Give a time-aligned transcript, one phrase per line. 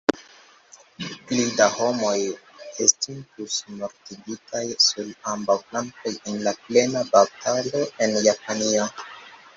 [1.31, 2.13] Pli da homoj
[2.85, 8.93] estintus mortigitaj sur ambaŭ flankoj en plena batalo en Japanio.